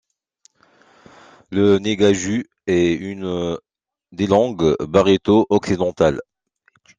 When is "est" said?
2.65-2.95